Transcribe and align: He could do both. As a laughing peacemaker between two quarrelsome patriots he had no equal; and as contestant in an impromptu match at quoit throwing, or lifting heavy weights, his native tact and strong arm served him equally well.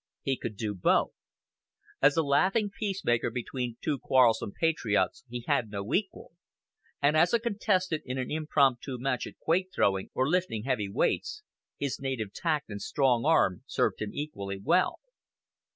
He 0.23 0.35
could 0.35 0.57
do 0.57 0.73
both. 0.73 1.11
As 2.01 2.17
a 2.17 2.23
laughing 2.23 2.71
peacemaker 2.71 3.29
between 3.29 3.77
two 3.83 3.99
quarrelsome 3.99 4.51
patriots 4.59 5.23
he 5.29 5.43
had 5.45 5.69
no 5.69 5.93
equal; 5.93 6.31
and 7.03 7.15
as 7.15 7.33
contestant 7.35 8.01
in 8.03 8.17
an 8.17 8.31
impromptu 8.31 8.97
match 8.97 9.27
at 9.27 9.37
quoit 9.37 9.67
throwing, 9.71 10.09
or 10.15 10.27
lifting 10.27 10.63
heavy 10.63 10.89
weights, 10.89 11.43
his 11.77 11.99
native 11.99 12.33
tact 12.33 12.67
and 12.71 12.81
strong 12.81 13.25
arm 13.25 13.61
served 13.67 14.01
him 14.01 14.09
equally 14.11 14.57
well. 14.57 14.97